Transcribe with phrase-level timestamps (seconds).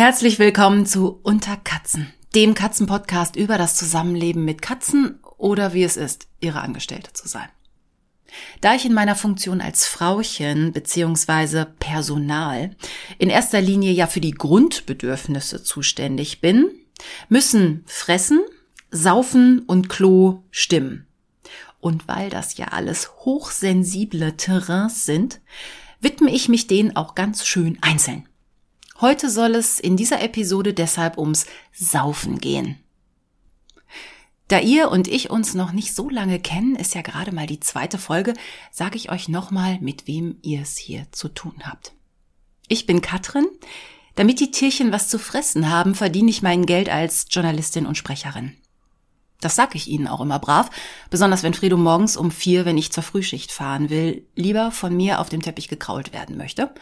[0.00, 5.98] Herzlich willkommen zu Unter Katzen, dem Katzenpodcast über das Zusammenleben mit Katzen oder wie es
[5.98, 7.50] ist, ihre Angestellte zu sein.
[8.62, 11.66] Da ich in meiner Funktion als Frauchen bzw.
[11.78, 12.74] Personal
[13.18, 16.70] in erster Linie ja für die Grundbedürfnisse zuständig bin,
[17.28, 18.40] müssen Fressen,
[18.90, 21.06] Saufen und Klo stimmen.
[21.78, 25.42] Und weil das ja alles hochsensible Terrains sind,
[26.00, 28.29] widme ich mich denen auch ganz schön einzeln.
[29.00, 32.78] Heute soll es in dieser Episode deshalb ums Saufen gehen.
[34.48, 37.60] Da ihr und ich uns noch nicht so lange kennen, ist ja gerade mal die
[37.60, 38.34] zweite Folge,
[38.70, 41.92] sage ich euch nochmal, mit wem ihr es hier zu tun habt.
[42.68, 43.46] Ich bin Katrin.
[44.16, 48.54] Damit die Tierchen was zu fressen haben, verdiene ich mein Geld als Journalistin und Sprecherin.
[49.40, 50.68] Das sag ich Ihnen auch immer brav,
[51.08, 55.20] besonders wenn Fredo morgens um vier, wenn ich zur Frühschicht fahren will, lieber von mir
[55.20, 56.74] auf dem Teppich gekrault werden möchte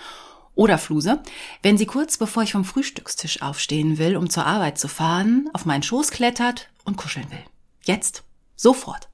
[0.59, 1.23] oder Fluse,
[1.62, 5.65] wenn sie kurz bevor ich vom Frühstückstisch aufstehen will, um zur Arbeit zu fahren, auf
[5.65, 7.45] meinen Schoß klettert und kuscheln will.
[7.84, 8.25] Jetzt.
[8.56, 9.09] Sofort.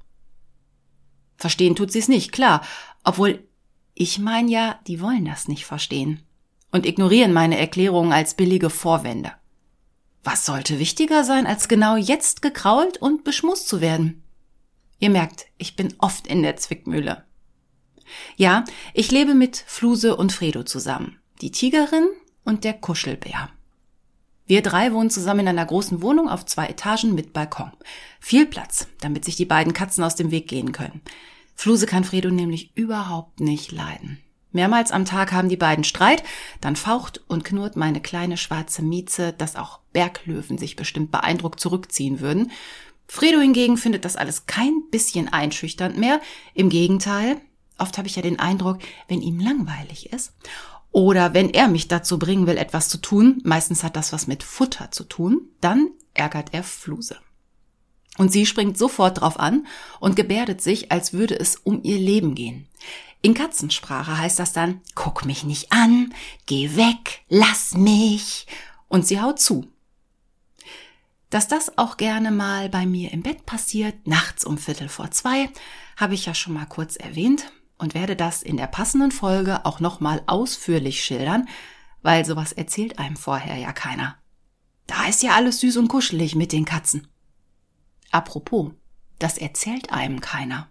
[1.36, 2.62] Verstehen tut sie es nicht, klar.
[3.04, 3.46] Obwohl,
[3.92, 6.22] ich mein ja, die wollen das nicht verstehen.
[6.72, 9.32] Und ignorieren meine Erklärungen als billige Vorwände.
[10.22, 14.22] Was sollte wichtiger sein, als genau jetzt gekrault und beschmust zu werden?
[14.98, 17.26] Ihr merkt, ich bin oft in der Zwickmühle.
[18.36, 18.64] Ja,
[18.94, 22.08] ich lebe mit Fluse und Fredo zusammen die Tigerin
[22.44, 23.50] und der Kuschelbär.
[24.46, 27.72] Wir drei wohnen zusammen in einer großen Wohnung auf zwei Etagen mit Balkon.
[28.20, 31.00] Viel Platz, damit sich die beiden Katzen aus dem Weg gehen können.
[31.54, 34.18] Fluse kann Fredo nämlich überhaupt nicht leiden.
[34.52, 36.22] Mehrmals am Tag haben die beiden Streit,
[36.60, 42.20] dann faucht und knurrt meine kleine schwarze Mieze, dass auch Berglöwen sich bestimmt beeindruckt zurückziehen
[42.20, 42.52] würden.
[43.08, 46.20] Fredo hingegen findet das alles kein bisschen einschüchternd mehr.
[46.54, 47.40] Im Gegenteil,
[47.78, 50.32] oft habe ich ja den Eindruck, wenn ihm langweilig ist
[50.94, 54.44] oder wenn er mich dazu bringen will, etwas zu tun, meistens hat das was mit
[54.44, 57.18] Futter zu tun, dann ärgert er Fluse.
[58.16, 59.66] Und sie springt sofort drauf an
[59.98, 62.68] und gebärdet sich, als würde es um ihr Leben gehen.
[63.22, 66.14] In Katzensprache heißt das dann, guck mich nicht an,
[66.46, 68.46] geh weg, lass mich.
[68.86, 69.66] Und sie haut zu.
[71.28, 75.50] Dass das auch gerne mal bei mir im Bett passiert, nachts um Viertel vor zwei,
[75.96, 79.80] habe ich ja schon mal kurz erwähnt und werde das in der passenden Folge auch
[79.80, 81.48] nochmal ausführlich schildern,
[82.02, 84.16] weil sowas erzählt einem vorher ja keiner.
[84.86, 87.06] Da ist ja alles süß und kuschelig mit den Katzen.
[88.10, 88.72] Apropos,
[89.18, 90.68] das erzählt einem keiner.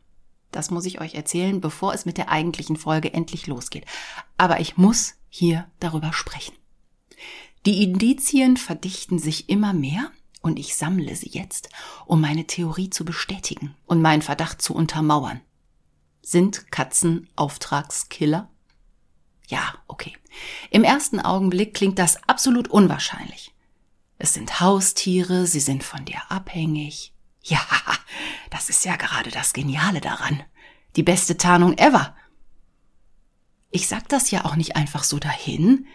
[0.51, 3.85] Das muss ich euch erzählen, bevor es mit der eigentlichen Folge endlich losgeht.
[4.37, 6.53] Aber ich muss hier darüber sprechen.
[7.65, 10.11] Die Indizien verdichten sich immer mehr
[10.41, 11.69] und ich sammle sie jetzt,
[12.05, 15.41] um meine Theorie zu bestätigen und meinen Verdacht zu untermauern.
[16.25, 18.49] Sind Katzen Auftragskiller?
[19.47, 20.13] Ja, okay.
[20.71, 23.53] Im ersten Augenblick klingt das absolut unwahrscheinlich.
[24.17, 27.13] Es sind Haustiere, sie sind von dir abhängig.
[27.43, 27.59] Ja,
[28.51, 30.41] das ist ja gerade das Geniale daran.
[30.95, 32.15] Die beste Tarnung ever.
[33.69, 35.87] Ich sag das ja auch nicht einfach so dahin.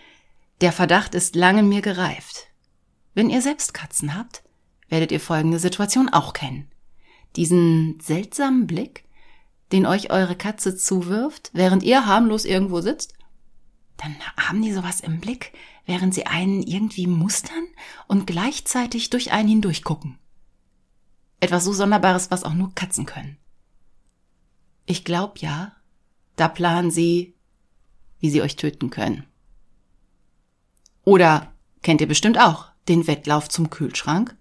[0.61, 2.49] Der Verdacht ist lange mir gereift.
[3.15, 4.43] Wenn ihr selbst Katzen habt,
[4.91, 6.71] werdet ihr folgende Situation auch kennen.
[7.37, 9.08] Diesen seltsamen Blick,
[9.73, 13.15] den euch eure Katze zuwirft, während ihr harmlos irgendwo sitzt?
[13.97, 15.53] Dann haben die sowas im Blick,
[15.85, 17.67] während sie einen irgendwie mustern
[18.07, 20.19] und gleichzeitig durch einen hindurch gucken.
[21.41, 23.37] Etwas so Sonderbares, was auch nur Katzen können.
[24.87, 25.73] Ich glaub ja,
[26.37, 27.35] da planen sie,
[28.21, 29.25] wie sie euch töten können.
[31.05, 31.53] Oder
[31.83, 34.37] kennt ihr bestimmt auch den Wettlauf zum Kühlschrank?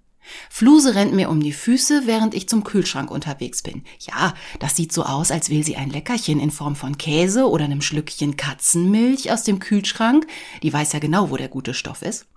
[0.50, 3.84] Fluse rennt mir um die Füße, während ich zum Kühlschrank unterwegs bin.
[4.00, 7.66] Ja, das sieht so aus, als will sie ein Leckerchen in Form von Käse oder
[7.66, 10.28] einem Schlückchen Katzenmilch aus dem Kühlschrank.
[10.64, 12.28] Die weiß ja genau, wo der gute Stoff ist.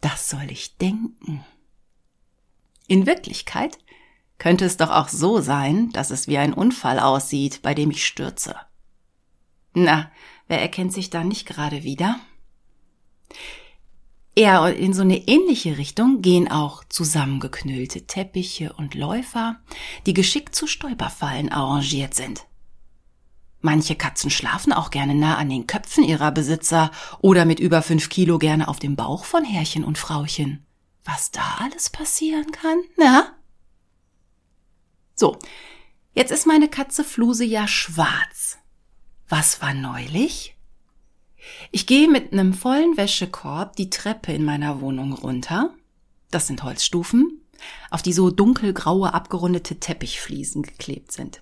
[0.00, 1.44] Das soll ich denken.
[2.86, 3.78] In Wirklichkeit
[4.38, 8.04] könnte es doch auch so sein, dass es wie ein Unfall aussieht, bei dem ich
[8.04, 8.56] stürze.
[9.74, 10.10] Na,
[10.48, 12.18] wer erkennt sich da nicht gerade wieder?
[14.40, 19.60] Ja, in so eine ähnliche Richtung gehen auch zusammengeknüllte Teppiche und Läufer,
[20.06, 22.46] die geschickt zu Stolperfallen arrangiert sind.
[23.60, 26.90] Manche Katzen schlafen auch gerne nah an den Köpfen ihrer Besitzer
[27.20, 30.64] oder mit über fünf Kilo gerne auf dem Bauch von Herrchen und Frauchen.
[31.04, 33.36] Was da alles passieren kann, na?
[35.16, 35.38] So,
[36.14, 38.56] jetzt ist meine Katze Fluse ja schwarz.
[39.28, 40.56] Was war neulich?
[41.70, 45.70] Ich gehe mit einem vollen Wäschekorb die Treppe in meiner Wohnung runter.
[46.30, 47.40] Das sind Holzstufen,
[47.90, 51.40] auf die so dunkelgraue abgerundete Teppichfliesen geklebt sind.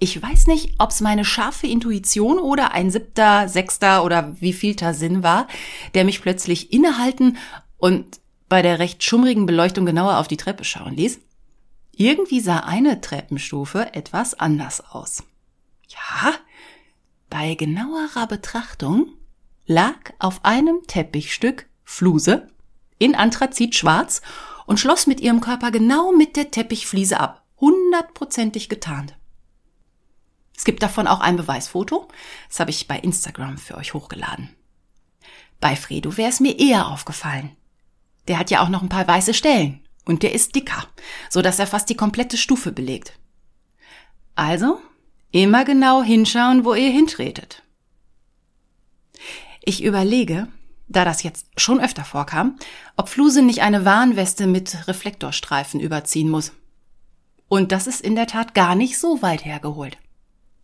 [0.00, 5.24] Ich weiß nicht, ob es meine scharfe Intuition oder ein siebter, sechster oder wievielter Sinn
[5.24, 5.48] war,
[5.94, 7.36] der mich plötzlich innehalten
[7.78, 11.20] und bei der recht schummrigen Beleuchtung genauer auf die Treppe schauen ließ.
[11.92, 15.24] Irgendwie sah eine Treppenstufe etwas anders aus.
[15.88, 16.32] Ja,
[17.30, 19.12] bei genauerer Betrachtung
[19.66, 22.48] lag auf einem Teppichstück Fluse
[22.98, 24.22] in Anthrazit schwarz
[24.66, 29.16] und schloss mit ihrem Körper genau mit der Teppichfliese ab, hundertprozentig getarnt.
[30.56, 32.08] Es gibt davon auch ein Beweisfoto.
[32.48, 34.50] Das habe ich bei Instagram für euch hochgeladen.
[35.60, 37.56] Bei Fredo wäre es mir eher aufgefallen.
[38.26, 40.84] Der hat ja auch noch ein paar weiße Stellen und der ist dicker,
[41.30, 43.12] so dass er fast die komplette Stufe belegt.
[44.34, 44.80] Also
[45.30, 47.62] immer genau hinschauen, wo ihr hintretet.
[49.64, 50.48] Ich überlege,
[50.88, 52.56] da das jetzt schon öfter vorkam,
[52.96, 56.52] ob Fluse nicht eine Warnweste mit Reflektorstreifen überziehen muss.
[57.48, 59.98] Und das ist in der Tat gar nicht so weit hergeholt.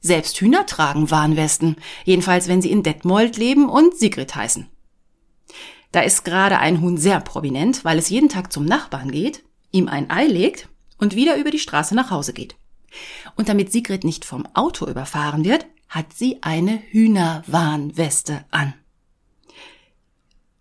[0.00, 4.68] Selbst Hühner tragen Warnwesten, jedenfalls wenn sie in Detmold leben und Sigrid heißen.
[5.92, 9.88] Da ist gerade ein Huhn sehr prominent, weil es jeden Tag zum Nachbarn geht, ihm
[9.88, 10.68] ein Ei legt
[10.98, 12.56] und wieder über die Straße nach Hause geht.
[13.36, 18.74] Und damit Sigrid nicht vom Auto überfahren wird, hat sie eine Hühnerwarnweste an.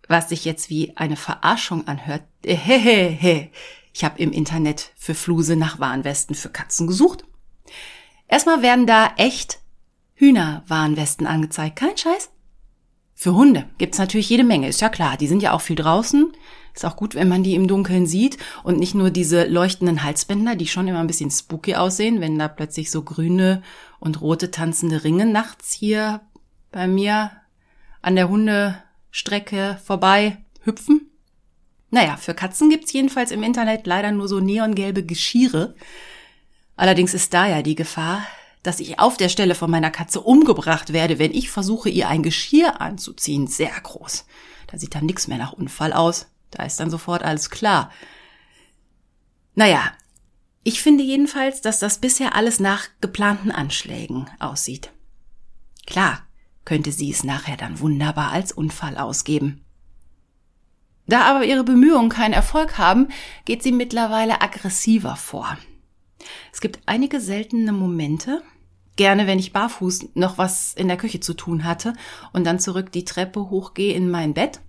[0.06, 3.50] Was sich jetzt wie eine Verarschung anhört, hehehe.
[3.92, 7.24] Ich habe im Internet für Fluse nach Warnwesten für Katzen gesucht
[8.28, 9.60] Erstmal werden da echt
[10.14, 11.76] Hühnerwarnwesten angezeigt.
[11.76, 12.30] Kein Scheiß.
[13.14, 15.16] Für Hunde gibt's natürlich jede Menge, ist ja klar.
[15.16, 16.32] Die sind ja auch viel draußen.
[16.74, 20.56] Ist auch gut, wenn man die im Dunkeln sieht und nicht nur diese leuchtenden Halsbänder,
[20.56, 23.62] die schon immer ein bisschen spooky aussehen, wenn da plötzlich so grüne
[24.00, 26.20] und rote tanzende Ringe nachts hier
[26.72, 27.30] bei mir
[28.02, 31.10] an der Hundestrecke vorbei hüpfen.
[31.90, 35.76] Naja, für Katzen gibt's jedenfalls im Internet leider nur so neongelbe Geschirre,
[36.76, 38.26] Allerdings ist da ja die Gefahr,
[38.62, 42.22] dass ich auf der Stelle von meiner Katze umgebracht werde, wenn ich versuche, ihr ein
[42.22, 44.24] Geschirr anzuziehen, sehr groß.
[44.66, 46.26] Da sieht dann nichts mehr nach Unfall aus.
[46.54, 47.90] Da ist dann sofort alles klar.
[49.54, 49.92] Naja,
[50.62, 54.90] ich finde jedenfalls, dass das bisher alles nach geplanten Anschlägen aussieht.
[55.86, 56.22] Klar,
[56.64, 59.64] könnte sie es nachher dann wunderbar als Unfall ausgeben.
[61.06, 63.08] Da aber ihre Bemühungen keinen Erfolg haben,
[63.44, 65.58] geht sie mittlerweile aggressiver vor.
[66.52, 68.42] Es gibt einige seltene Momente,
[68.96, 71.92] gerne wenn ich barfuß noch was in der Küche zu tun hatte
[72.32, 74.60] und dann zurück die Treppe hochgehe in mein Bett,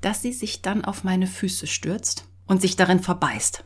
[0.00, 3.64] dass sie sich dann auf meine Füße stürzt und sich darin verbeißt.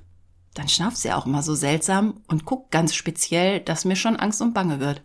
[0.55, 4.43] Dann schnauft sie auch mal so seltsam und guckt ganz speziell, dass mir schon Angst
[4.43, 5.03] und Bange wird.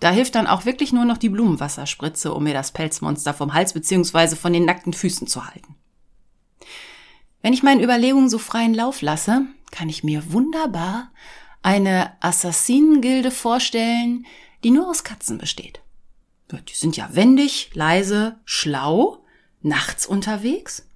[0.00, 3.72] Da hilft dann auch wirklich nur noch die Blumenwasserspritze, um mir das Pelzmonster vom Hals
[3.72, 4.36] bzw.
[4.36, 5.76] von den nackten Füßen zu halten.
[7.40, 11.10] Wenn ich meinen Überlegungen so freien Lauf lasse, kann ich mir wunderbar
[11.62, 14.26] eine Assassinengilde vorstellen,
[14.64, 15.80] die nur aus Katzen besteht.
[16.50, 19.21] Die sind ja wendig, leise, schlau,
[19.64, 20.86] nachts unterwegs.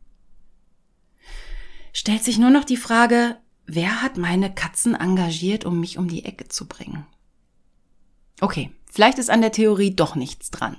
[1.92, 3.36] Stellt sich nur noch die Frage,
[3.66, 7.06] wer hat meine Katzen engagiert, um mich um die Ecke zu bringen?
[8.40, 10.76] Okay, vielleicht ist an der Theorie doch nichts dran.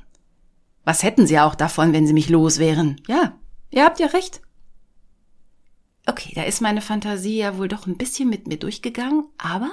[0.83, 3.01] Was hätten sie auch davon, wenn sie mich los wären?
[3.07, 3.37] Ja,
[3.71, 4.41] ihr habt ja recht.
[6.05, 9.71] Okay, da ist meine Fantasie ja wohl doch ein bisschen mit mir durchgegangen, aber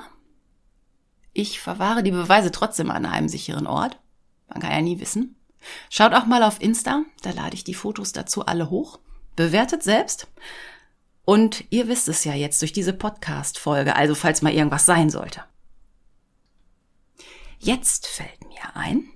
[1.33, 4.00] ich verwahre die Beweise trotzdem an einem sicheren Ort.
[4.49, 5.37] Man kann ja nie wissen.
[5.90, 8.99] Schaut auch mal auf Insta, da lade ich die Fotos dazu alle hoch.
[9.37, 10.28] Bewertet selbst.
[11.25, 15.42] Und ihr wisst es ja jetzt durch diese Podcast-Folge, also falls mal irgendwas sein sollte.
[17.59, 19.09] Jetzt fällt mir ein,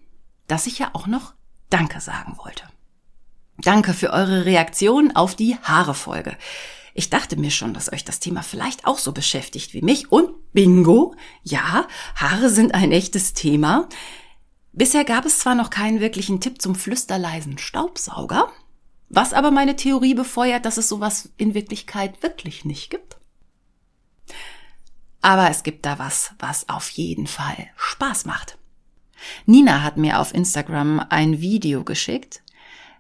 [0.47, 1.35] dass ich ja auch noch
[1.69, 2.65] Danke sagen wollte.
[3.59, 6.37] Danke für eure Reaktion auf die Haare-Folge.
[6.95, 10.11] Ich dachte mir schon, dass euch das Thema vielleicht auch so beschäftigt wie mich.
[10.11, 13.89] Und bingo, ja, Haare sind ein echtes Thema.
[14.79, 18.53] Bisher gab es zwar noch keinen wirklichen Tipp zum flüsterleisen Staubsauger,
[19.09, 23.17] was aber meine Theorie befeuert, dass es sowas in Wirklichkeit wirklich nicht gibt.
[25.21, 28.57] Aber es gibt da was, was auf jeden Fall Spaß macht.
[29.47, 32.43] Nina hat mir auf Instagram ein Video geschickt,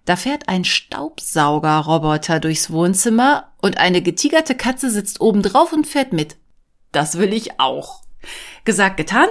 [0.04, 6.12] da fährt ein Staubsaugerroboter durchs Wohnzimmer und eine getigerte Katze sitzt oben drauf und fährt
[6.12, 6.38] mit.
[6.90, 8.02] Das will ich auch.
[8.64, 9.28] Gesagt, getan.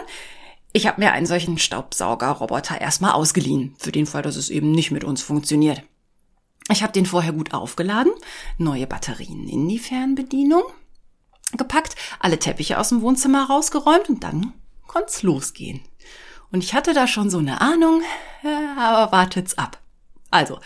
[0.78, 4.92] Ich habe mir einen solchen Staubsaugerroboter erstmal ausgeliehen, für den Fall, dass es eben nicht
[4.92, 5.82] mit uns funktioniert.
[6.72, 8.12] Ich habe den vorher gut aufgeladen,
[8.60, 10.62] neue Batterien in die Fernbedienung
[11.54, 14.54] gepackt, alle Teppiche aus dem Wohnzimmer rausgeräumt und dann
[14.86, 15.82] konnt's losgehen.
[16.52, 18.04] Und ich hatte da schon so eine Ahnung,
[18.78, 19.80] aber wartet's ab.
[20.30, 20.60] Also,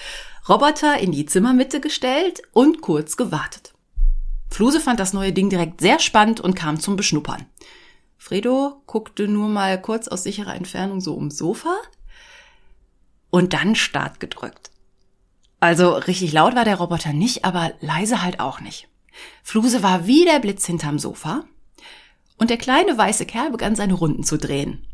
[0.49, 3.71] Roboter in die Zimmermitte gestellt und kurz gewartet.
[4.49, 7.45] Fluse fand das neue Ding direkt sehr spannend und kam zum Beschnuppern.
[8.31, 11.75] Fredo guckte nur mal kurz aus sicherer Entfernung so ums Sofa
[13.29, 14.71] und dann Start gedrückt.
[15.59, 18.87] Also richtig laut war der Roboter nicht, aber leise halt auch nicht.
[19.43, 21.43] Fluse war wie der Blitz hinterm Sofa
[22.37, 24.87] und der kleine weiße Kerl begann seine Runden zu drehen.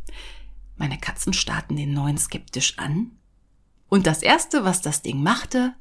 [0.75, 3.19] Meine Katzen starrten den neuen skeptisch an.
[3.87, 5.75] Und das erste, was das Ding machte,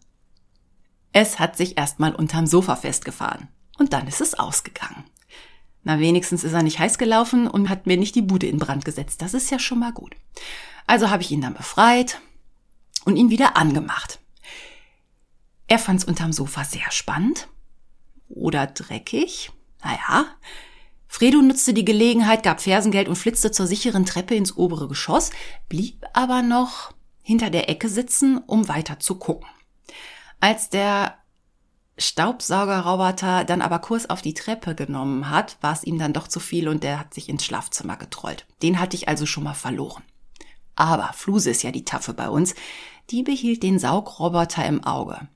[1.14, 3.48] es hat sich erstmal unterm Sofa festgefahren.
[3.78, 5.04] Und dann ist es ausgegangen.
[5.86, 8.84] Na, wenigstens ist er nicht heiß gelaufen und hat mir nicht die Bude in Brand
[8.84, 9.22] gesetzt.
[9.22, 10.16] Das ist ja schon mal gut.
[10.88, 12.20] Also habe ich ihn dann befreit
[13.04, 14.18] und ihn wieder angemacht.
[15.68, 17.46] Er fand es unterm Sofa sehr spannend
[18.28, 19.52] oder dreckig.
[19.84, 20.26] Naja,
[21.06, 25.30] Fredo nutzte die Gelegenheit, gab Fersengeld und flitzte zur sicheren Treppe ins obere Geschoss,
[25.68, 29.48] blieb aber noch hinter der Ecke sitzen, um weiter zu gucken.
[30.40, 31.16] Als der
[31.98, 36.40] Staubsaugerroboter dann aber Kurs auf die Treppe genommen hat, war es ihm dann doch zu
[36.40, 38.46] viel und der hat sich ins Schlafzimmer getrollt.
[38.62, 40.02] Den hatte ich also schon mal verloren.
[40.74, 42.54] Aber Fluse ist ja die Taffe bei uns.
[43.10, 45.28] Die behielt den Saugroboter im Auge.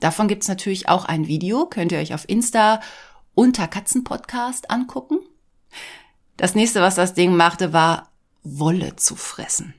[0.00, 2.80] Davon gibt's natürlich auch ein Video, könnt ihr euch auf Insta
[3.34, 5.18] unter Katzenpodcast angucken.
[6.36, 8.10] Das nächste, was das Ding machte, war
[8.42, 9.74] Wolle zu fressen.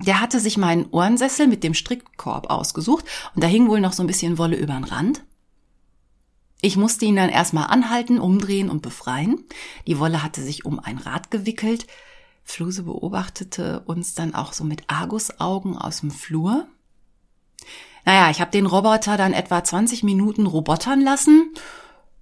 [0.00, 4.02] Der hatte sich meinen Ohrensessel mit dem Strickkorb ausgesucht und da hing wohl noch so
[4.02, 5.24] ein bisschen Wolle über den Rand.
[6.60, 9.44] Ich musste ihn dann erstmal anhalten, umdrehen und befreien.
[9.86, 11.86] Die Wolle hatte sich um ein Rad gewickelt.
[12.42, 16.66] Fluse beobachtete uns dann auch so mit Argusaugen aus dem Flur.
[18.04, 21.52] Naja, ich habe den Roboter dann etwa 20 Minuten robotern lassen.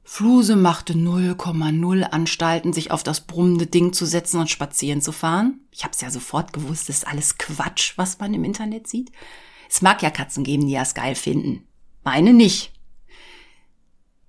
[0.05, 5.61] Fluse machte 0,0 Anstalten, sich auf das brummende Ding zu setzen und spazieren zu fahren.
[5.71, 9.13] Ich hab's ja sofort gewusst, das ist alles Quatsch, was man im Internet sieht.
[9.71, 11.67] Es mag ja Katzen geben, die das geil finden.
[12.05, 12.73] Meine nicht.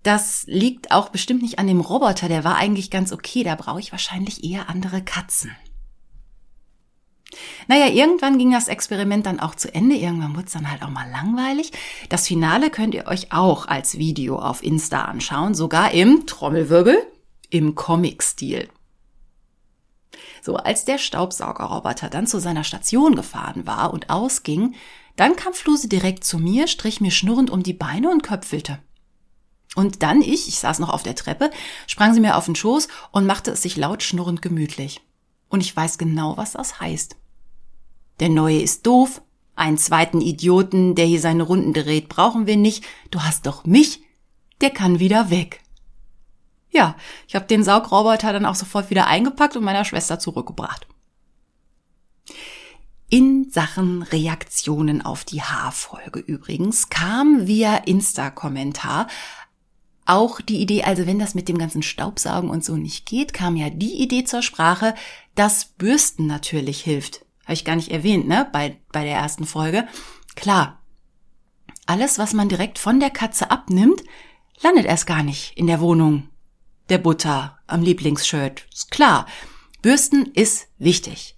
[0.04, 3.80] Das liegt auch bestimmt nicht an dem Roboter, der war eigentlich ganz okay, da brauche
[3.80, 5.52] ich wahrscheinlich eher andere Katzen.
[7.68, 9.96] Naja, irgendwann ging das Experiment dann auch zu Ende.
[9.96, 11.72] Irgendwann wurde es dann halt auch mal langweilig.
[12.10, 16.98] Das Finale könnt ihr euch auch als Video auf Insta anschauen, sogar im Trommelwirbel,
[17.50, 18.70] im Comic-Stil.
[20.42, 24.76] So, als der Staubsaugerroboter dann zu seiner Station gefahren war und ausging,
[25.16, 28.80] dann kam Fluse direkt zu mir, strich mir schnurrend um die Beine und köpfelte.
[29.76, 31.50] Und dann ich, ich saß noch auf der Treppe,
[31.88, 35.02] sprang sie mir auf den Schoß und machte es sich laut schnurrend gemütlich.
[35.50, 37.16] Und ich weiß genau, was das heißt.
[38.20, 39.22] Der Neue ist doof.
[39.56, 42.84] Einen zweiten Idioten, der hier seine Runden dreht, brauchen wir nicht.
[43.12, 44.02] Du hast doch mich.
[44.62, 45.62] Der kann wieder weg.
[46.72, 46.96] Ja,
[47.28, 50.88] ich habe den Saugroboter dann auch sofort wieder eingepackt und meiner Schwester zurückgebracht.
[53.10, 59.08] In Sachen Reaktionen auf die Haarfolge übrigens kam via Insta-Kommentar
[60.06, 63.56] auch die Idee, also wenn das mit dem ganzen Staubsaugen und so nicht geht, kam
[63.56, 64.96] ja die Idee zur Sprache,
[65.36, 67.26] dass Bürsten natürlich hilft.
[67.44, 68.48] Habe ich gar nicht erwähnt, ne?
[68.52, 69.88] Bei, bei der ersten Folge.
[70.36, 70.80] Klar.
[71.86, 74.04] Alles, was man direkt von der Katze abnimmt,
[74.62, 76.30] landet erst gar nicht in der Wohnung
[76.90, 78.66] der Butter am Lieblingsshirt.
[78.74, 79.26] Ist klar.
[79.82, 81.36] Bürsten ist wichtig.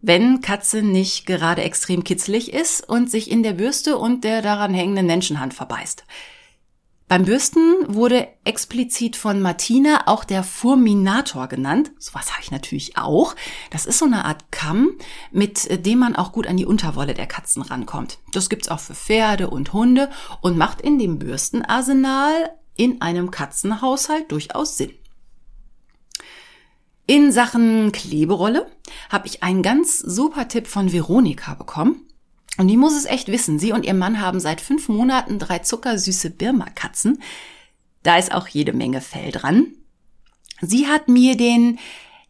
[0.00, 4.72] Wenn Katze nicht gerade extrem kitzlig ist und sich in der Bürste und der daran
[4.72, 6.04] hängenden Menschenhand verbeißt.
[7.08, 11.90] Beim Bürsten wurde explizit von Martina auch der Furminator genannt.
[11.98, 13.34] Sowas habe ich natürlich auch.
[13.70, 14.90] Das ist so eine Art Kamm,
[15.32, 18.18] mit dem man auch gut an die Unterwolle der Katzen rankommt.
[18.32, 20.10] Das gibt's auch für Pferde und Hunde
[20.42, 24.92] und macht in dem Bürstenarsenal in einem Katzenhaushalt durchaus Sinn.
[27.06, 28.70] In Sachen Kleberolle
[29.08, 32.07] habe ich einen ganz super Tipp von Veronika bekommen.
[32.58, 33.58] Und die muss es echt wissen.
[33.58, 37.22] Sie und ihr Mann haben seit fünf Monaten drei zuckersüße Birma-Katzen.
[38.02, 39.68] Da ist auch jede Menge Fell dran.
[40.60, 41.78] Sie hat mir den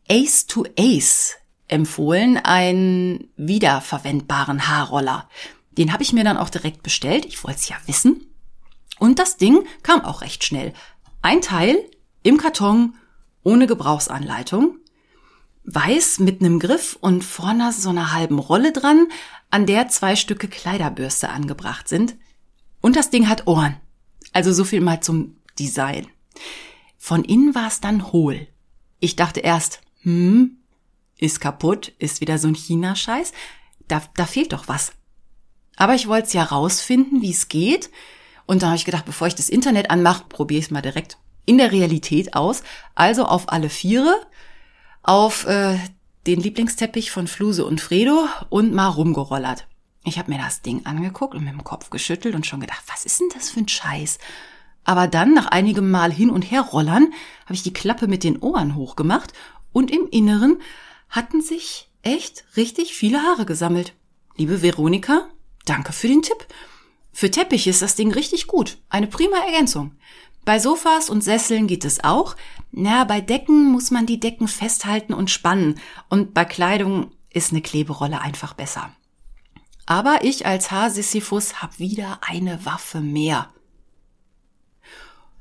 [0.09, 5.29] Ace to Ace empfohlen, einen wiederverwendbaren Haarroller.
[5.73, 7.25] Den habe ich mir dann auch direkt bestellt.
[7.25, 8.27] Ich wollte es ja wissen.
[8.99, 10.75] Und das Ding kam auch recht schnell.
[11.23, 11.79] Ein Teil
[12.23, 12.95] im Karton
[13.45, 14.77] ohne Gebrauchsanleitung.
[15.65, 19.07] Weiß mit einem Griff und vorne so einer halben Rolle dran,
[19.51, 22.17] an der zwei Stücke Kleiderbürste angebracht sind.
[22.81, 23.77] Und das Ding hat Ohren.
[24.33, 26.07] Also so viel mal zum Design.
[26.99, 28.47] Von innen war es dann hohl.
[29.01, 30.59] Ich dachte erst, hm,
[31.17, 33.33] ist kaputt, ist wieder so ein China-Scheiß.
[33.89, 34.93] Da, da fehlt doch was.
[35.77, 37.91] Aber ich wollte es ja rausfinden, wie es geht.
[38.47, 41.19] Und da habe ich gedacht, bevor ich das Internet anmache, probiere ich es mal direkt
[41.47, 42.63] in der Realität aus.
[42.95, 44.15] Also auf alle Viere,
[45.03, 45.79] auf äh,
[46.29, 49.67] den Lieblingsteppich von Fluse und Fredo und mal rumgerollert.
[50.05, 53.07] Ich habe mir das Ding angeguckt und mit dem Kopf geschüttelt und schon gedacht, was
[53.07, 54.19] ist denn das für ein Scheiß?
[54.85, 58.39] Aber dann, nach einigem Mal hin und her rollern, habe ich die Klappe mit den
[58.41, 59.33] Ohren hochgemacht
[59.73, 60.61] und im Inneren
[61.09, 63.95] hatten sich echt richtig viele Haare gesammelt.
[64.37, 65.29] Liebe Veronika,
[65.65, 66.47] danke für den Tipp.
[67.11, 68.77] Für Teppich ist das Ding richtig gut.
[68.91, 69.93] Eine prima Ergänzung.
[70.45, 72.37] Bei Sofas und Sesseln geht es auch.
[72.71, 75.79] Na, bei Decken muss man die Decken festhalten und spannen.
[76.09, 78.91] Und bei Kleidung ist eine Kleberolle einfach besser.
[79.87, 83.51] Aber ich als Haarsisyphus hab wieder eine Waffe mehr.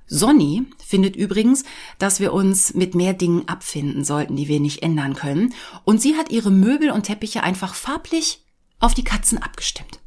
[0.07, 1.63] Sonny findet übrigens,
[1.99, 5.53] dass wir uns mit mehr Dingen abfinden sollten, die wir nicht ändern können.
[5.83, 8.45] Und sie hat ihre Möbel und Teppiche einfach farblich
[8.79, 9.99] auf die Katzen abgestimmt.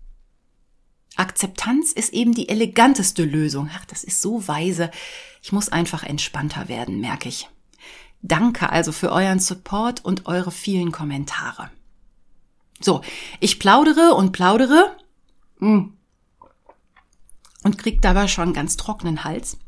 [1.21, 3.71] Akzeptanz ist eben die eleganteste Lösung.
[3.75, 4.91] Ach, das ist so weise.
[5.43, 7.49] Ich muss einfach entspannter werden, merke ich.
[8.23, 11.71] Danke also für euren Support und eure vielen Kommentare.
[12.81, 13.03] So,
[13.39, 14.97] ich plaudere und plaudere
[15.59, 15.85] mm,
[17.65, 19.59] und krieg dabei schon ganz trockenen Hals,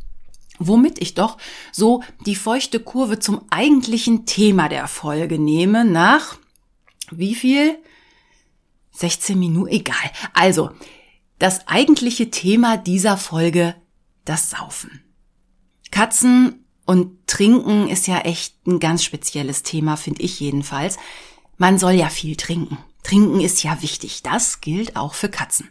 [0.59, 1.37] womit ich doch
[1.71, 6.39] so die feuchte Kurve zum eigentlichen Thema der Folge nehme nach
[7.11, 7.79] wie viel?
[8.93, 10.11] 16 Minuten, egal.
[10.35, 10.71] Also,
[11.43, 13.75] das eigentliche Thema dieser Folge,
[14.25, 15.03] das Saufen.
[15.91, 20.99] Katzen und Trinken ist ja echt ein ganz spezielles Thema, finde ich jedenfalls.
[21.59, 22.79] Man soll ja viel trinken.
[23.03, 24.23] Trinken ist ja wichtig.
[24.23, 25.69] Das gilt auch für Katzen.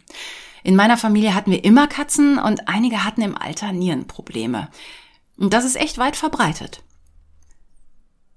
[0.62, 4.68] In meiner Familie hatten wir immer Katzen und einige hatten im Alter Nierenprobleme.
[5.38, 6.82] Und das ist echt weit verbreitet.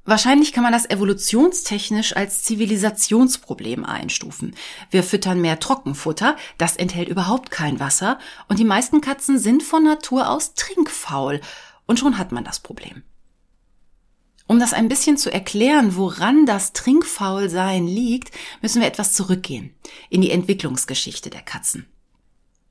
[0.05, 4.55] Wahrscheinlich kann man das evolutionstechnisch als Zivilisationsproblem einstufen.
[4.91, 9.83] Wir füttern mehr Trockenfutter, das enthält überhaupt kein Wasser, und die meisten Katzen sind von
[9.83, 11.41] Natur aus trinkfaul,
[11.87, 13.03] und schon hat man das Problem.
[14.47, 18.31] Um das ein bisschen zu erklären, woran das Trinkfaulsein liegt,
[18.61, 19.73] müssen wir etwas zurückgehen
[20.11, 21.87] in die Entwicklungsgeschichte der Katzen.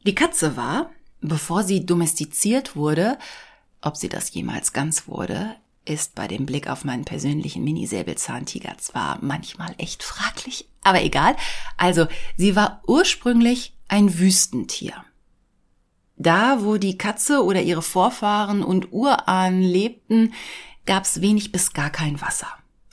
[0.06, 3.18] Die Katze war, bevor sie domestiziert wurde,
[3.80, 9.18] ob sie das jemals ganz wurde, ist bei dem Blick auf meinen persönlichen Mini-Säbelzahntiger zwar
[9.20, 11.37] manchmal echt fraglich, aber egal.
[11.77, 15.05] Also, sie war ursprünglich ein Wüstentier.
[16.16, 20.33] Da, wo die Katze oder ihre Vorfahren und Urahnen lebten,
[20.87, 22.49] gab's wenig bis gar kein Wasser.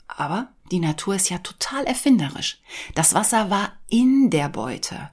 [0.08, 2.60] Aber die Natur ist ja total erfinderisch.
[2.94, 5.10] Das Wasser war in der Beute.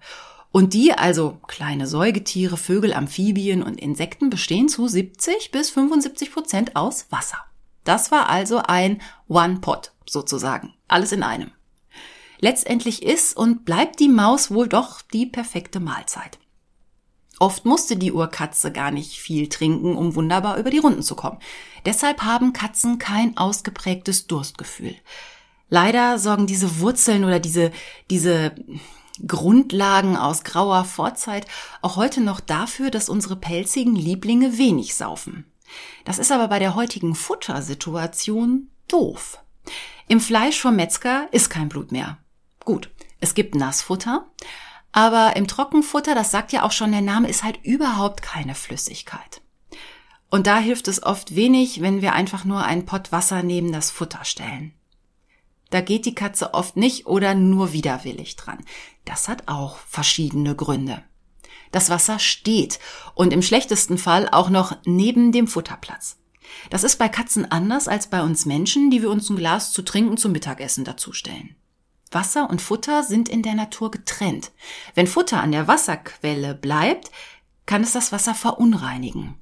[0.51, 6.75] Und die, also kleine Säugetiere, Vögel, Amphibien und Insekten, bestehen zu 70 bis 75 Prozent
[6.75, 7.37] aus Wasser.
[7.89, 10.75] Das war also ein One-Pot sozusagen.
[10.87, 11.49] Alles in einem.
[12.39, 16.37] Letztendlich ist und bleibt die Maus wohl doch die perfekte Mahlzeit.
[17.39, 21.39] Oft musste die Urkatze gar nicht viel trinken, um wunderbar über die Runden zu kommen.
[21.83, 24.93] Deshalb haben Katzen kein ausgeprägtes Durstgefühl.
[25.69, 27.71] Leider sorgen diese Wurzeln oder diese,
[28.11, 28.53] diese
[29.25, 31.47] Grundlagen aus grauer Vorzeit
[31.81, 35.51] auch heute noch dafür, dass unsere pelzigen Lieblinge wenig saufen.
[36.05, 39.39] Das ist aber bei der heutigen Futtersituation doof.
[40.07, 42.17] Im Fleisch vom Metzger ist kein Blut mehr.
[42.65, 44.27] Gut, es gibt Nassfutter,
[44.91, 49.41] aber im Trockenfutter, das sagt ja auch schon der Name, ist halt überhaupt keine Flüssigkeit.
[50.29, 53.91] Und da hilft es oft wenig, wenn wir einfach nur einen Pott Wasser neben das
[53.91, 54.73] Futter stellen.
[55.69, 58.63] Da geht die Katze oft nicht oder nur widerwillig dran.
[59.05, 61.03] Das hat auch verschiedene Gründe.
[61.71, 62.79] Das Wasser steht
[63.13, 66.17] und im schlechtesten Fall auch noch neben dem Futterplatz.
[66.69, 69.81] Das ist bei Katzen anders als bei uns Menschen, die wir uns ein Glas zu
[69.83, 71.55] trinken zum Mittagessen dazustellen.
[72.11, 74.51] Wasser und Futter sind in der Natur getrennt.
[74.95, 77.11] Wenn Futter an der Wasserquelle bleibt,
[77.65, 79.35] kann es das Wasser verunreinigen.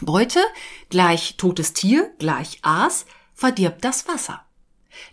[0.00, 0.40] Beute
[0.88, 3.04] gleich totes Tier gleich Aas
[3.34, 4.46] verdirbt das Wasser.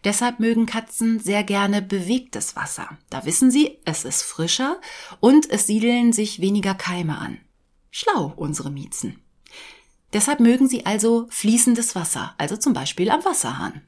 [0.03, 2.97] Deshalb mögen Katzen sehr gerne bewegtes Wasser.
[3.09, 4.79] Da wissen sie, es ist frischer
[5.19, 7.39] und es siedeln sich weniger Keime an.
[7.91, 9.21] Schlau, unsere Miezen.
[10.13, 13.81] Deshalb mögen sie also fließendes Wasser, also zum Beispiel am Wasserhahn.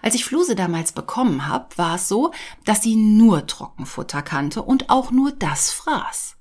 [0.00, 2.32] Als ich Fluse damals bekommen habe, war es so,
[2.64, 6.36] dass sie nur Trockenfutter kannte und auch nur das fraß.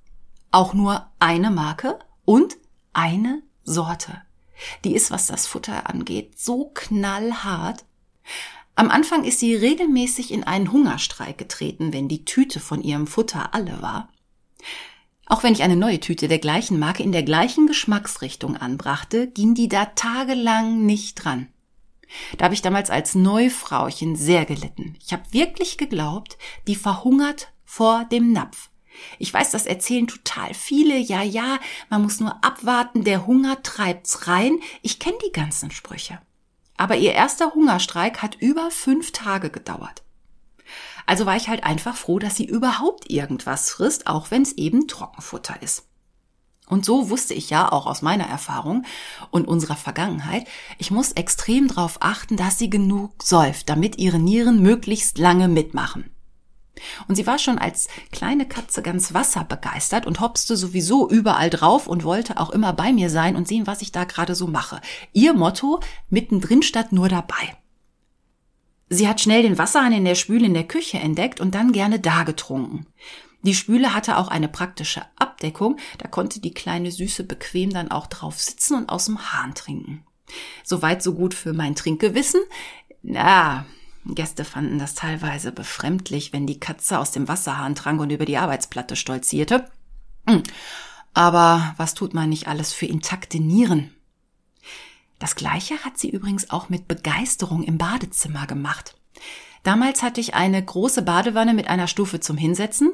[0.51, 2.57] Auch nur eine Marke und
[2.93, 4.21] eine Sorte.
[4.83, 7.85] Die ist, was das Futter angeht, so knallhart,
[8.75, 13.55] am Anfang ist sie regelmäßig in einen Hungerstreik getreten, wenn die Tüte von ihrem Futter
[13.55, 14.09] alle war.
[15.25, 19.55] Auch wenn ich eine neue Tüte der gleichen Marke in der gleichen Geschmacksrichtung anbrachte, ging
[19.55, 21.47] die da tagelang nicht dran.
[22.37, 24.95] Da habe ich damals als Neufrauchen sehr gelitten.
[25.03, 26.37] Ich habe wirklich geglaubt,
[26.67, 28.69] die verhungert vor dem Napf.
[29.19, 30.97] Ich weiß, das erzählen total viele.
[30.97, 31.59] Ja, ja,
[31.89, 34.59] man muss nur abwarten, der Hunger treibt's rein.
[34.81, 36.19] Ich kenne die ganzen Sprüche.
[36.77, 40.03] Aber ihr erster Hungerstreik hat über fünf Tage gedauert.
[41.05, 44.87] Also war ich halt einfach froh, dass sie überhaupt irgendwas frisst, auch wenn es eben
[44.87, 45.87] Trockenfutter ist.
[46.67, 48.83] Und so wusste ich ja auch aus meiner Erfahrung
[49.31, 50.45] und unserer Vergangenheit,
[50.77, 56.11] ich muss extrem darauf achten, dass sie genug säuft, damit ihre Nieren möglichst lange mitmachen.
[57.07, 62.03] Und sie war schon als kleine Katze ganz wasserbegeistert und hopste sowieso überall drauf und
[62.03, 64.81] wollte auch immer bei mir sein und sehen, was ich da gerade so mache.
[65.13, 67.57] Ihr Motto, mittendrin statt nur dabei.
[68.89, 71.99] Sie hat schnell den Wasserhahn in der Spüle in der Küche entdeckt und dann gerne
[71.99, 72.87] da getrunken.
[73.43, 78.07] Die Spüle hatte auch eine praktische Abdeckung, da konnte die kleine Süße bequem dann auch
[78.07, 80.03] drauf sitzen und aus dem Hahn trinken.
[80.63, 82.41] Soweit so gut für mein Trinkgewissen.
[83.03, 83.65] Na,
[84.15, 88.37] Gäste fanden das teilweise befremdlich, wenn die Katze aus dem Wasserhahn trank und über die
[88.37, 89.69] Arbeitsplatte stolzierte.
[90.27, 90.43] Hm.
[91.13, 93.91] Aber was tut man nicht alles für intakte Nieren?
[95.19, 98.95] Das gleiche hat sie übrigens auch mit Begeisterung im Badezimmer gemacht.
[99.63, 102.91] Damals hatte ich eine große Badewanne mit einer Stufe zum Hinsetzen,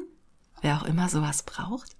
[0.62, 1.96] wer auch immer sowas braucht.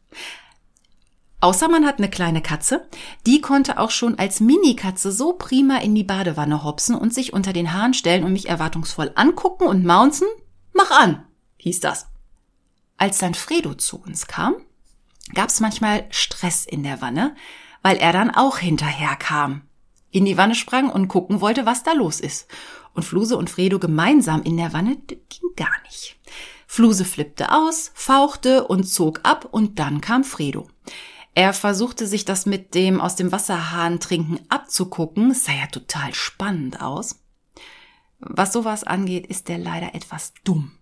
[1.45, 2.89] Außer man hat eine kleine Katze,
[3.27, 7.53] die konnte auch schon als Minikatze so prima in die Badewanne hopsen und sich unter
[7.53, 10.27] den Haaren stellen und mich erwartungsvoll angucken und maunzen.
[10.73, 11.27] Mach an,
[11.59, 12.07] hieß das.
[12.97, 14.55] Als dann Fredo zu uns kam,
[15.35, 17.37] gab's manchmal Stress in der Wanne,
[17.83, 19.69] weil er dann auch hinterher kam,
[20.11, 22.49] in die Wanne sprang und gucken wollte, was da los ist.
[22.95, 26.17] Und Fluse und Fredo gemeinsam in der Wanne ging gar nicht.
[26.67, 30.69] Fluse flippte aus, fauchte und zog ab und dann kam Fredo.
[31.35, 35.33] Er versuchte sich das mit dem aus dem Wasserhahn trinken abzugucken.
[35.33, 37.21] Es sah ja total spannend aus.
[38.21, 40.73] Was sowas angeht, ist er leider etwas dumm.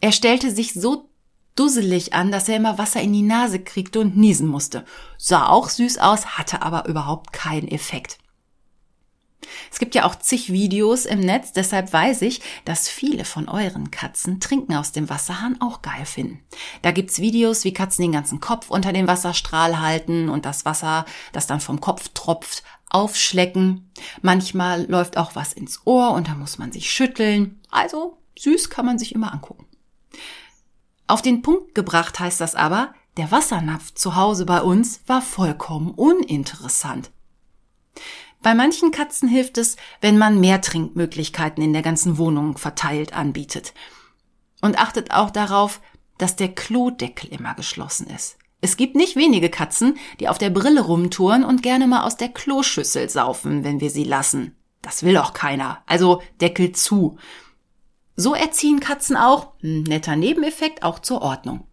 [0.00, 1.10] Er stellte sich so
[1.54, 4.84] dusselig an, dass er immer Wasser in die Nase kriegte und niesen musste.
[5.18, 8.18] Sah auch süß aus, hatte aber überhaupt keinen Effekt.
[9.70, 13.90] Es gibt ja auch zig Videos im Netz, deshalb weiß ich, dass viele von euren
[13.90, 16.40] Katzen Trinken aus dem Wasserhahn auch geil finden.
[16.82, 21.04] Da gibt's Videos, wie Katzen den ganzen Kopf unter den Wasserstrahl halten und das Wasser,
[21.32, 23.90] das dann vom Kopf tropft, aufschlecken.
[24.22, 27.60] Manchmal läuft auch was ins Ohr und da muss man sich schütteln.
[27.70, 29.66] Also süß kann man sich immer angucken.
[31.06, 35.90] Auf den Punkt gebracht heißt das aber, der Wassernapf zu Hause bei uns war vollkommen
[35.90, 37.10] uninteressant.
[38.42, 43.74] Bei manchen Katzen hilft es, wenn man mehr Trinkmöglichkeiten in der ganzen Wohnung verteilt anbietet.
[44.60, 45.80] Und achtet auch darauf,
[46.18, 48.38] dass der Klodeckel immer geschlossen ist.
[48.60, 52.28] Es gibt nicht wenige Katzen, die auf der Brille rumtouren und gerne mal aus der
[52.28, 54.56] Kloschüssel saufen, wenn wir sie lassen.
[54.82, 55.82] Das will auch keiner.
[55.86, 57.18] Also Deckel zu.
[58.16, 61.67] So erziehen Katzen auch, netter Nebeneffekt, auch zur Ordnung.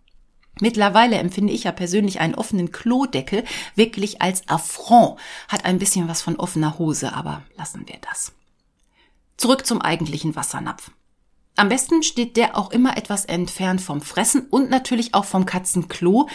[0.61, 3.43] Mittlerweile empfinde ich ja persönlich einen offenen Klodeckel
[3.75, 5.19] wirklich als Affront.
[5.47, 8.31] Hat ein bisschen was von offener Hose, aber lassen wir das.
[9.37, 10.91] Zurück zum eigentlichen Wassernapf.
[11.57, 16.27] Am besten steht der auch immer etwas entfernt vom Fressen und natürlich auch vom Katzenklo.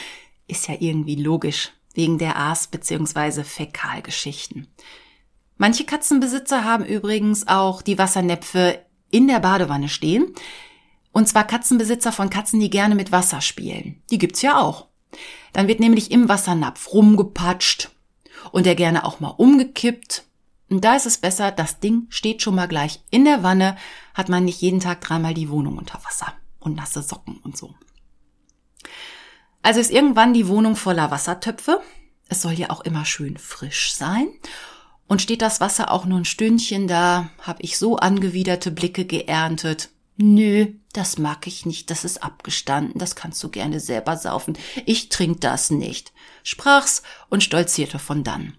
[0.47, 3.45] Ist ja irgendwie logisch, wegen der Aas- bzw.
[3.45, 4.69] Fäkalgeschichten.
[5.57, 8.81] Manche Katzenbesitzer haben übrigens auch die Wassernäpfe
[9.11, 10.35] in der Badewanne stehen.
[11.13, 14.03] Und zwar Katzenbesitzer von Katzen, die gerne mit Wasser spielen.
[14.11, 14.87] Die gibt's ja auch.
[15.53, 17.91] Dann wird nämlich im Wassernapf rumgepatscht
[18.53, 20.25] und der gerne auch mal umgekippt.
[20.69, 23.77] Und da ist es besser, das Ding steht schon mal gleich in der Wanne,
[24.15, 27.75] hat man nicht jeden Tag dreimal die Wohnung unter Wasser und nasse Socken und so.
[29.63, 31.81] Also ist irgendwann die Wohnung voller Wassertöpfe.
[32.29, 34.29] Es soll ja auch immer schön frisch sein.
[35.09, 39.91] Und steht das Wasser auch nur ein Stündchen da, habe ich so angewiderte Blicke geerntet.
[40.23, 44.59] Nö, das mag ich nicht, das ist abgestanden, das kannst du gerne selber saufen.
[44.85, 48.55] Ich trink das nicht, sprach's und stolzierte von dann.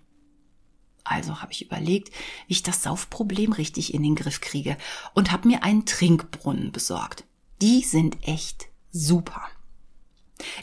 [1.03, 2.09] Also habe ich überlegt,
[2.47, 4.75] wie ich das Saufproblem richtig in den Griff kriege
[5.13, 7.25] und habe mir einen Trinkbrunnen besorgt.
[7.61, 9.43] Die sind echt super.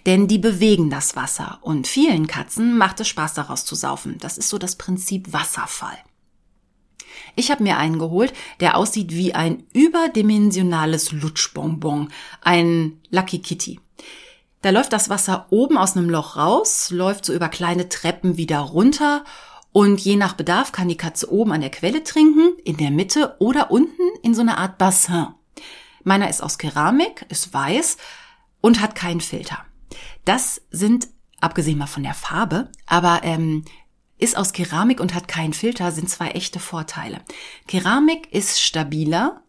[0.05, 4.19] Denn die bewegen das Wasser und vielen Katzen macht es Spaß daraus zu saufen.
[4.19, 5.99] Das ist so das Prinzip Wasserfall.
[7.37, 13.81] Ich habe mir einen geholt, der aussieht wie ein überdimensionales Lutschbonbon, ein Lucky Kitty.
[14.63, 18.59] Da läuft das Wasser oben aus einem Loch raus, läuft so über kleine Treppen wieder
[18.59, 19.25] runter
[19.73, 23.37] und je nach Bedarf kann die Katze oben an der Quelle trinken, in der Mitte
[23.39, 25.29] oder unten in so einer Art Bassin.
[26.03, 27.99] Meiner ist aus Keramik, ist weiß
[28.61, 29.59] und hat keinen Filter.
[30.25, 31.09] Das sind,
[31.41, 33.65] abgesehen mal von der Farbe, aber ähm,
[34.19, 37.21] ist aus Keramik und hat keinen Filter, sind zwei echte Vorteile.
[37.67, 39.43] Keramik ist stabiler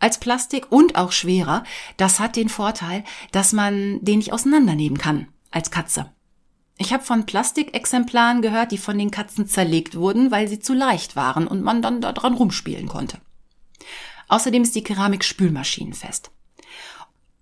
[0.00, 1.64] als Plastik und auch schwerer.
[1.96, 6.10] Das hat den Vorteil, dass man den nicht auseinandernehmen kann als Katze.
[6.78, 11.14] Ich habe von Plastikexemplaren gehört, die von den Katzen zerlegt wurden, weil sie zu leicht
[11.14, 13.18] waren und man dann daran rumspielen konnte.
[14.28, 16.30] Außerdem ist die Keramik spülmaschinenfest.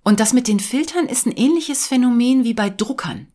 [0.02, 3.28] Und das mit den Filtern ist ein ähnliches Phänomen wie bei Druckern.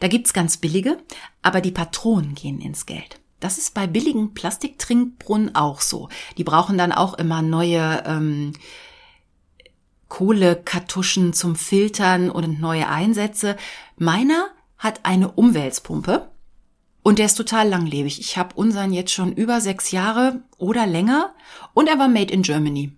[0.00, 0.98] Da gibt's ganz billige,
[1.42, 3.20] aber die Patronen gehen ins Geld.
[3.40, 6.08] Das ist bei billigen Plastiktrinkbrunnen auch so.
[6.36, 8.52] Die brauchen dann auch immer neue ähm,
[10.08, 13.56] Kohlekartuschen zum Filtern und neue Einsätze.
[13.96, 16.28] Meiner hat eine Umweltpumpe
[17.02, 18.20] und der ist total langlebig.
[18.20, 21.34] Ich habe unseren jetzt schon über sechs Jahre oder länger
[21.72, 22.92] und er war made in Germany.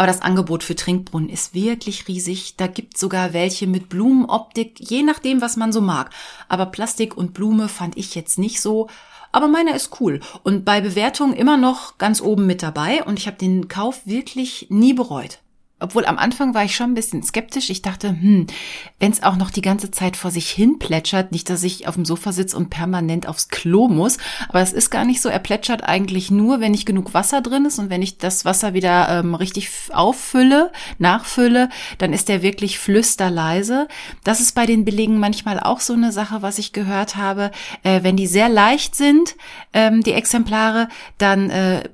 [0.00, 2.56] Aber das Angebot für Trinkbrunnen ist wirklich riesig.
[2.56, 6.08] Da gibt sogar welche mit Blumenoptik, je nachdem, was man so mag.
[6.48, 8.88] Aber Plastik und Blume fand ich jetzt nicht so.
[9.30, 13.26] Aber meiner ist cool und bei Bewertungen immer noch ganz oben mit dabei und ich
[13.26, 15.39] habe den Kauf wirklich nie bereut.
[15.80, 17.70] Obwohl am Anfang war ich schon ein bisschen skeptisch.
[17.70, 18.46] Ich dachte, hm,
[18.98, 21.94] wenn es auch noch die ganze Zeit vor sich hin plätschert, nicht, dass ich auf
[21.94, 24.18] dem Sofa sitze und permanent aufs Klo muss.
[24.50, 25.30] Aber es ist gar nicht so.
[25.30, 28.74] Er plätschert eigentlich nur, wenn nicht genug Wasser drin ist und wenn ich das Wasser
[28.74, 33.88] wieder ähm, richtig auffülle, nachfülle, dann ist er wirklich flüsterleise.
[34.22, 37.50] Das ist bei den Belegen manchmal auch so eine Sache, was ich gehört habe.
[37.82, 39.34] Äh, wenn die sehr leicht sind,
[39.72, 41.88] ähm, die Exemplare, dann äh,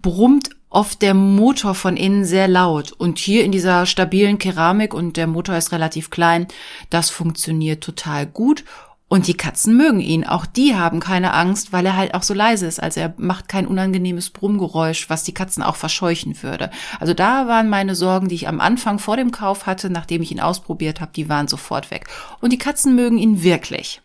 [0.00, 2.92] brummt oft der Motor von innen sehr laut.
[2.92, 6.46] Und hier in dieser stabilen Keramik und der Motor ist relativ klein,
[6.90, 8.64] das funktioniert total gut.
[9.06, 10.26] Und die Katzen mögen ihn.
[10.26, 12.82] Auch die haben keine Angst, weil er halt auch so leise ist.
[12.82, 16.70] Also er macht kein unangenehmes Brummgeräusch, was die Katzen auch verscheuchen würde.
[16.98, 20.32] Also da waren meine Sorgen, die ich am Anfang vor dem Kauf hatte, nachdem ich
[20.32, 22.08] ihn ausprobiert habe, die waren sofort weg.
[22.40, 24.00] Und die Katzen mögen ihn wirklich.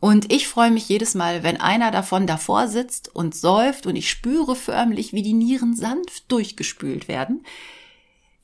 [0.00, 4.10] Und ich freue mich jedes Mal, wenn einer davon davor sitzt und säuft und ich
[4.10, 7.44] spüre förmlich, wie die Nieren sanft durchgespült werden.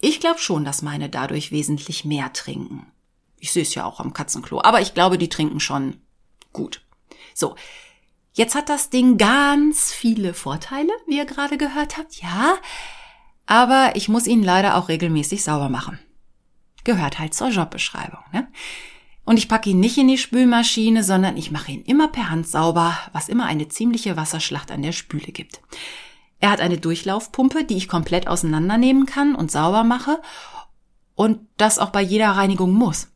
[0.01, 2.87] Ich glaube schon, dass meine dadurch wesentlich mehr trinken.
[3.39, 6.01] Ich sehe es ja auch am Katzenklo, aber ich glaube, die trinken schon
[6.53, 6.83] gut.
[7.35, 7.55] So,
[8.33, 12.57] jetzt hat das Ding ganz viele Vorteile, wie ihr gerade gehört habt, ja,
[13.47, 15.99] aber ich muss ihn leider auch regelmäßig sauber machen.
[16.85, 18.21] Gehört halt zur Jobbeschreibung.
[18.33, 18.49] Ne?
[19.25, 22.47] Und ich packe ihn nicht in die Spülmaschine, sondern ich mache ihn immer per Hand
[22.47, 25.61] sauber, was immer eine ziemliche Wasserschlacht an der Spüle gibt.
[26.41, 30.21] Er hat eine Durchlaufpumpe, die ich komplett auseinandernehmen kann und sauber mache
[31.15, 33.09] und das auch bei jeder Reinigung muss.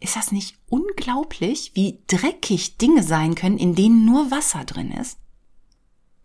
[0.00, 5.18] Ist das nicht unglaublich, wie dreckig Dinge sein können, in denen nur Wasser drin ist?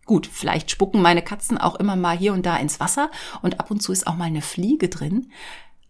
[0.04, 3.10] Gut, vielleicht spucken meine Katzen auch immer mal hier und da ins Wasser
[3.42, 5.30] und ab und zu ist auch mal eine Fliege drin,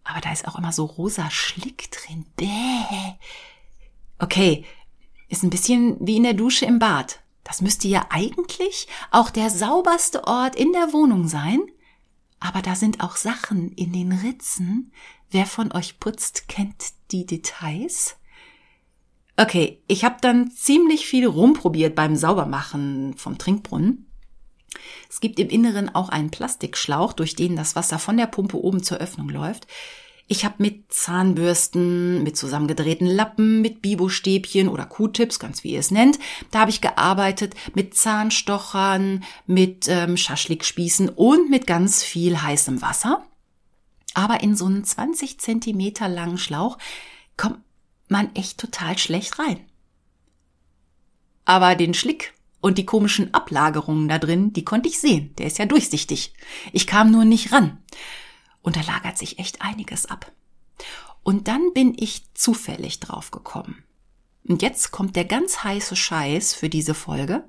[0.05, 2.25] aber da ist auch immer so rosa Schlick drin.
[2.37, 2.47] Bäh.
[4.19, 4.63] Okay,
[5.27, 7.19] ist ein bisschen wie in der Dusche im Bad.
[7.43, 11.61] Das müsste ja eigentlich auch der sauberste Ort in der Wohnung sein.
[12.39, 14.91] Aber da sind auch Sachen in den Ritzen.
[15.31, 18.15] Wer von euch putzt, kennt die Details.
[19.37, 24.04] Okay, ich habe dann ziemlich viel rumprobiert beim Saubermachen vom Trinkbrunnen.
[25.09, 28.83] Es gibt im Inneren auch einen Plastikschlauch, durch den das Wasser von der Pumpe oben
[28.83, 29.67] zur Öffnung läuft.
[30.27, 35.91] Ich habe mit Zahnbürsten, mit zusammengedrehten Lappen, mit Bibostäbchen oder Q-Tips, ganz wie ihr es
[35.91, 36.17] nennt,
[36.49, 43.23] da habe ich gearbeitet, mit Zahnstochern, mit ähm, Schaschlikspießen und mit ganz viel heißem Wasser.
[44.15, 46.79] Aber in so einen 20 Zentimeter langen Schlauch
[47.37, 47.59] kommt
[48.07, 49.59] man echt total schlecht rein.
[51.43, 52.33] Aber den Schlick
[52.65, 55.35] und die komischen Ablagerungen da drin, die konnte ich sehen.
[55.37, 56.33] Der ist ja durchsichtig.
[56.73, 57.77] Ich kam nur nicht ran.
[58.63, 60.31] Und da lagert sich echt einiges ab.
[61.21, 63.83] Und dann bin ich zufällig drauf gekommen.
[64.47, 67.43] Und jetzt kommt der ganz heiße Scheiß für diese Folge.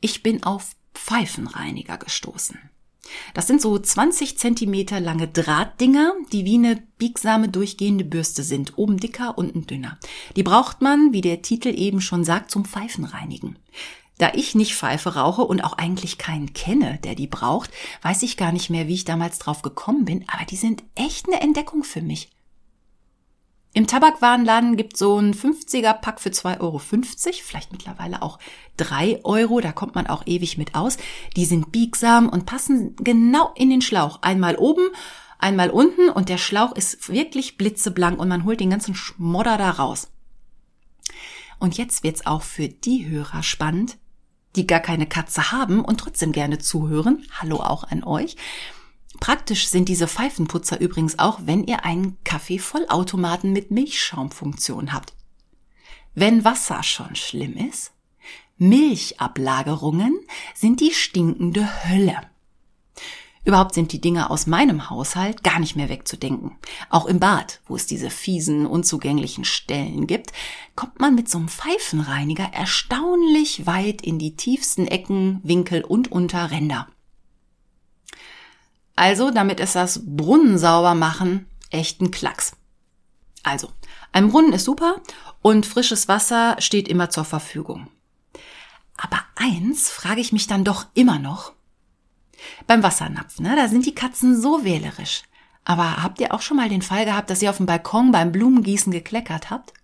[0.00, 2.58] Ich bin auf Pfeifenreiniger gestoßen.
[3.34, 8.96] Das sind so 20 Zentimeter lange Drahtdinger, die wie eine biegsame durchgehende Bürste sind, oben
[8.96, 9.98] dicker, unten dünner.
[10.34, 13.58] Die braucht man, wie der Titel eben schon sagt, zum Pfeifenreinigen.
[14.20, 17.70] Da ich nicht Pfeife rauche und auch eigentlich keinen kenne, der die braucht,
[18.02, 21.26] weiß ich gar nicht mehr, wie ich damals drauf gekommen bin, aber die sind echt
[21.26, 22.28] eine Entdeckung für mich.
[23.72, 28.38] Im Tabakwarenladen gibt so ein 50er Pack für 2,50 Euro, vielleicht mittlerweile auch
[28.76, 30.98] 3 Euro, da kommt man auch ewig mit aus.
[31.34, 34.20] Die sind biegsam und passen genau in den Schlauch.
[34.20, 34.86] Einmal oben,
[35.38, 39.70] einmal unten und der Schlauch ist wirklich blitzeblank und man holt den ganzen Schmodder da
[39.70, 40.10] raus.
[41.58, 43.96] Und jetzt wird's auch für die Hörer spannend,
[44.56, 47.24] die gar keine Katze haben und trotzdem gerne zuhören.
[47.40, 48.36] Hallo auch an euch.
[49.20, 55.12] Praktisch sind diese Pfeifenputzer übrigens auch, wenn ihr einen Kaffeevollautomaten mit Milchschaumfunktion habt.
[56.14, 57.92] Wenn Wasser schon schlimm ist,
[58.56, 60.20] Milchablagerungen
[60.54, 62.29] sind die stinkende Hölle.
[63.44, 66.58] Überhaupt sind die Dinge aus meinem Haushalt gar nicht mehr wegzudenken.
[66.90, 70.32] Auch im Bad, wo es diese fiesen, unzugänglichen Stellen gibt,
[70.76, 76.88] kommt man mit so einem Pfeifenreiniger erstaunlich weit in die tiefsten Ecken, Winkel und Unterränder.
[78.94, 82.52] Also, damit ist das Brunnensauber machen echt ein Klacks.
[83.42, 83.70] Also,
[84.12, 85.00] ein Brunnen ist super
[85.40, 87.88] und frisches Wasser steht immer zur Verfügung.
[88.96, 91.52] Aber eins frage ich mich dann doch immer noch.
[92.66, 95.22] Beim Wassernapf, ne, da sind die Katzen so wählerisch.
[95.64, 98.32] Aber habt ihr auch schon mal den Fall gehabt, dass ihr auf dem Balkon beim
[98.32, 99.74] Blumengießen gekleckert habt?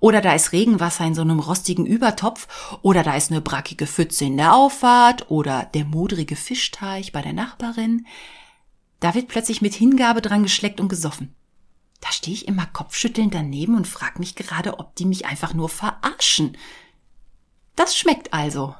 [0.00, 4.26] Oder da ist Regenwasser in so einem rostigen Übertopf, oder da ist eine brackige Pfütze
[4.26, 8.06] in der Auffahrt, oder der modrige Fischteich bei der Nachbarin.
[9.00, 11.34] Da wird plötzlich mit Hingabe dran geschleckt und gesoffen.
[12.00, 15.70] Da stehe ich immer kopfschüttelnd daneben und frage mich gerade, ob die mich einfach nur
[15.70, 16.56] verarschen.
[17.76, 18.74] Das schmeckt also.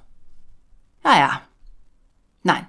[1.03, 1.41] Naja.
[2.43, 2.67] Nein,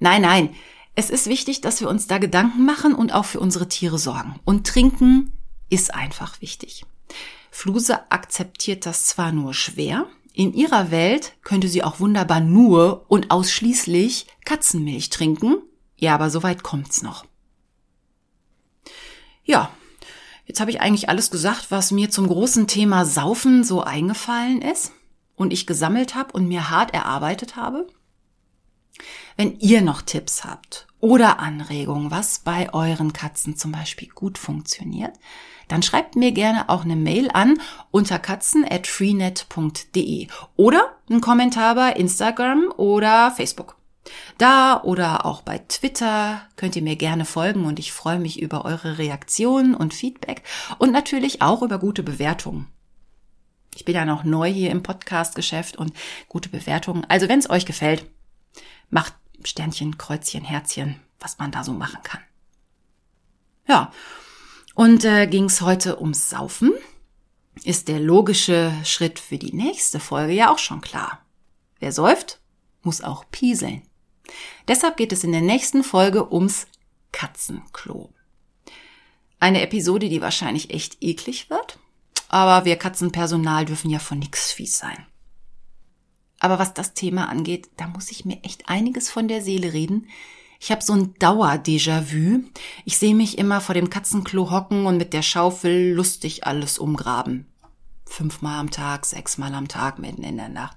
[0.00, 0.54] nein, nein.
[0.96, 4.40] Es ist wichtig, dass wir uns da Gedanken machen und auch für unsere Tiere sorgen.
[4.44, 5.32] Und trinken
[5.70, 6.84] ist einfach wichtig.
[7.50, 13.30] Fluse akzeptiert das zwar nur schwer, in ihrer Welt könnte sie auch wunderbar nur und
[13.30, 15.56] ausschließlich Katzenmilch trinken.
[15.96, 17.24] Ja, aber so weit kommt's noch.
[19.44, 19.70] Ja,
[20.46, 24.92] jetzt habe ich eigentlich alles gesagt, was mir zum großen Thema Saufen so eingefallen ist
[25.34, 27.88] und ich gesammelt habe und mir hart erarbeitet habe.
[29.36, 35.12] Wenn ihr noch Tipps habt oder Anregungen, was bei euren Katzen zum Beispiel gut funktioniert,
[35.68, 37.60] dann schreibt mir gerne auch eine Mail an
[37.90, 43.76] unter katzen@freenet.de oder einen Kommentar bei Instagram oder Facebook.
[44.38, 48.64] Da oder auch bei Twitter könnt ihr mir gerne folgen und ich freue mich über
[48.64, 50.42] eure Reaktionen und Feedback
[50.78, 52.66] und natürlich auch über gute Bewertungen.
[53.74, 55.92] Ich bin ja noch neu hier im Podcast-Geschäft und
[56.28, 57.04] gute Bewertungen.
[57.08, 58.04] Also wenn es euch gefällt,
[58.90, 62.20] macht Sternchen, Kreuzchen, Herzchen, was man da so machen kann.
[63.66, 63.92] Ja,
[64.74, 66.72] und äh, ging es heute ums Saufen?
[67.64, 71.24] Ist der logische Schritt für die nächste Folge ja auch schon klar.
[71.78, 72.40] Wer säuft,
[72.82, 73.82] muss auch pieseln.
[74.68, 76.66] Deshalb geht es in der nächsten Folge ums
[77.12, 78.10] Katzenklo.
[79.38, 81.78] Eine Episode, die wahrscheinlich echt eklig wird,
[82.28, 85.06] aber wir Katzenpersonal dürfen ja von nix fies sein.
[86.40, 90.08] Aber was das Thema angeht, da muss ich mir echt einiges von der Seele reden,
[90.62, 92.44] ich habe so ein Dauer-Déjà-vu.
[92.84, 97.46] Ich sehe mich immer vor dem Katzenklo hocken und mit der Schaufel lustig alles umgraben.
[98.04, 100.76] Fünfmal am Tag, sechsmal am Tag, mitten in der Nacht.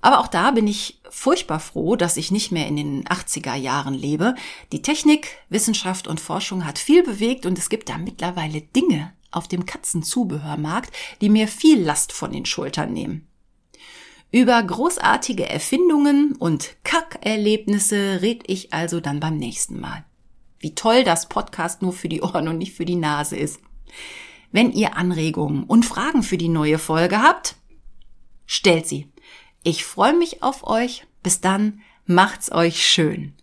[0.00, 3.94] Aber auch da bin ich furchtbar froh, dass ich nicht mehr in den 80er Jahren
[3.94, 4.34] lebe.
[4.72, 9.46] Die Technik, Wissenschaft und Forschung hat viel bewegt und es gibt da mittlerweile Dinge auf
[9.46, 13.28] dem Katzenzubehörmarkt, die mir viel Last von den Schultern nehmen.
[14.32, 20.04] Über großartige Erfindungen und Kackerlebnisse red ich also dann beim nächsten Mal.
[20.58, 23.60] Wie toll das Podcast nur für die Ohren und nicht für die Nase ist.
[24.50, 27.56] Wenn ihr Anregungen und Fragen für die neue Folge habt,
[28.46, 29.08] stellt sie.
[29.62, 31.06] Ich freue mich auf euch.
[31.22, 33.35] Bis dann, macht's euch schön.